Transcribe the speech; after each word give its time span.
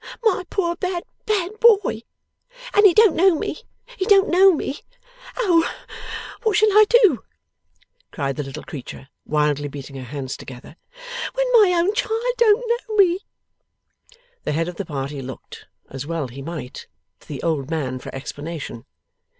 My 0.23 0.43
poor 0.49 0.75
bad, 0.75 1.03
bad 1.27 1.59
boy! 1.59 2.01
and 2.73 2.87
he 2.87 2.91
don't 2.95 3.15
know 3.15 3.35
me, 3.37 3.57
he 3.97 4.05
don't 4.05 4.29
know 4.31 4.51
me! 4.51 4.79
O 5.37 5.69
what 6.41 6.57
shall 6.57 6.71
I 6.71 6.85
do,' 7.03 7.23
cried 8.11 8.35
the 8.35 8.41
little 8.41 8.63
creature, 8.63 9.09
wildly 9.27 9.67
beating 9.67 9.97
her 9.97 10.01
hands 10.01 10.35
together, 10.35 10.75
'when 11.35 11.45
my 11.61 11.77
own 11.77 11.93
child 11.93 12.23
don't 12.39 12.63
know 12.67 12.95
me!' 12.95 13.19
The 14.43 14.53
head 14.53 14.67
of 14.67 14.77
the 14.77 14.85
party 14.85 15.21
looked 15.21 15.67
(as 15.91 16.07
well 16.07 16.29
he 16.29 16.41
might) 16.41 16.87
to 17.19 17.27
the 17.27 17.43
old 17.43 17.69
man 17.69 17.99
for 17.99 18.09
explanation. 18.15 18.85